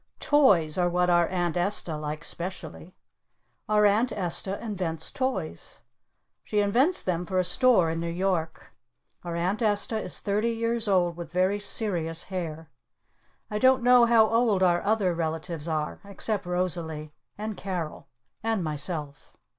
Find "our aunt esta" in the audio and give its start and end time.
1.11-1.95, 3.69-4.59, 9.23-9.99